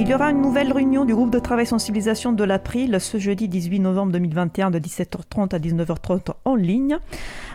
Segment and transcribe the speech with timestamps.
[0.00, 3.48] Il y aura une nouvelle réunion du groupe de travail sensibilisation de l'April ce jeudi
[3.48, 6.98] 18 novembre 2021 de 17h30 à 19h30 en ligne.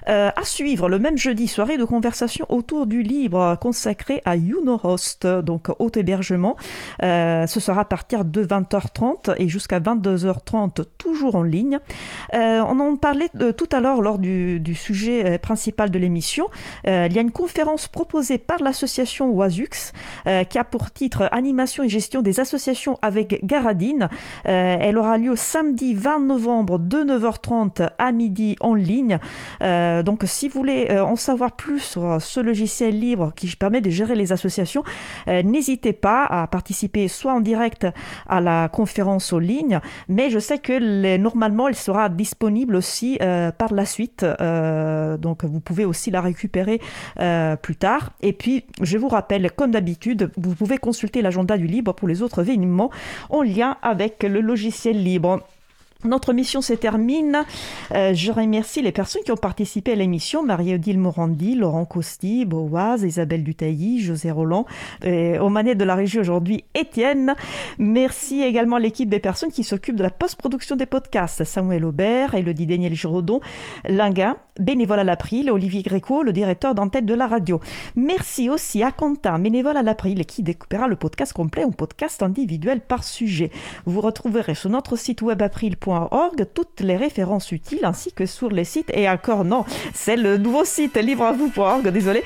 [0.10, 5.26] Euh, à suivre le même jeudi, soirée de conversation autour du libre consacré à YouNoHost,
[5.28, 6.58] donc haut hébergement.
[7.02, 11.80] Euh, ce sera à partir de 20h30 et jusqu'à 22h30, toujours en ligne.
[12.34, 16.48] Euh, on en parlait tout à l'heure lors du, sujet principal de l'émission.
[16.86, 19.94] il y a une conférence proposée par l'association Oisux
[20.50, 24.10] qui a pour titre Animation et gestion des associations avec Garadine.
[24.44, 29.20] elle aura lieu samedi 20 novembre de 9h30 à midi en ligne.
[30.02, 33.90] Donc, si vous voulez euh, en savoir plus sur ce logiciel libre qui permet de
[33.90, 34.84] gérer les associations,
[35.28, 37.86] euh, n'hésitez pas à participer soit en direct
[38.28, 43.20] à la conférence en ligne, mais je sais que normalement, elle sera disponible aussi
[43.58, 44.26] par la suite.
[45.20, 46.80] donc, vous pouvez aussi la récupérer
[47.62, 48.12] plus tard.
[48.22, 52.22] Et puis, je vous rappelle, comme d'habitude, vous pouvez consulter l'agenda du libre pour les
[52.22, 52.90] autres événements
[53.30, 55.40] en lien avec le logiciel libre.
[56.06, 57.44] Notre mission se termine.
[57.94, 60.44] Euh, je remercie les personnes qui ont participé à l'émission.
[60.44, 64.66] Marie-Odile Morandi, Laurent Costi, Boaz, Isabelle Dutailly, José Roland.
[65.04, 67.36] Et au manet de la régie aujourd'hui, Étienne.
[67.78, 71.44] Merci également à l'équipe des personnes qui s'occupent de la post-production des podcasts.
[71.44, 73.40] Samuel Aubert, Elodie Daniel Giraudon,
[73.88, 77.60] Linga, bénévole à l'April, Olivier Gréco, le directeur d'antenne de la radio.
[77.96, 82.82] Merci aussi à Quentin, bénévole à l'April, qui découpera le podcast complet en podcast individuel
[82.82, 83.52] par sujet.
[83.86, 86.10] Vous retrouverez sur notre site web april.com
[86.54, 90.66] toutes les références utiles ainsi que sur les sites et encore non, c'est le nouveau
[90.66, 92.24] site livreavou.org, désolé.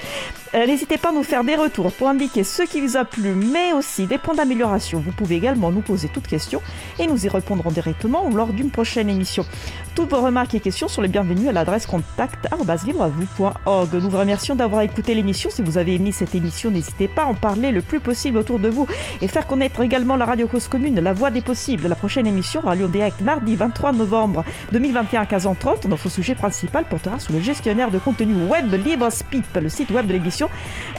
[0.53, 3.33] Euh, n'hésitez pas à nous faire des retours pour indiquer ce qui vous a plu,
[3.33, 4.99] mais aussi des points d'amélioration.
[4.99, 6.61] Vous pouvez également nous poser toutes questions
[6.99, 9.45] et nous y répondrons directement lors d'une prochaine émission.
[9.93, 13.93] Toutes vos remarques et questions sont les bienvenues à l'adresse contact.livreavou.org.
[13.93, 15.49] Nous vous remercions d'avoir écouté l'émission.
[15.49, 18.59] Si vous avez aimé cette émission, n'hésitez pas à en parler le plus possible autour
[18.59, 18.87] de vous
[19.21, 21.87] et faire connaître également la radio cause commune, la voix des possibles.
[21.87, 25.87] La prochaine émission aura lieu direct mardi 23 novembre 2021 à 15h30.
[25.87, 30.07] Notre sujet principal portera sur le gestionnaire de contenu web libre Spip, le site web
[30.07, 30.36] de l'émission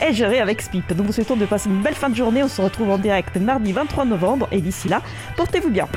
[0.01, 0.91] est géré avec Spip.
[0.95, 2.43] Nous vous souhaitons de passer une belle fin de journée.
[2.43, 5.01] On se retrouve en direct mardi 23 novembre et d'ici là,
[5.37, 5.87] portez-vous bien.